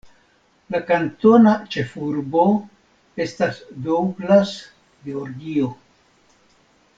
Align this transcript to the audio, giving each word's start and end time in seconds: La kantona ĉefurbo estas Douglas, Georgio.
La 0.75 0.79
kantona 0.85 1.51
ĉefurbo 1.75 2.45
estas 3.27 3.61
Douglas, 3.89 4.55
Georgio. 5.11 5.71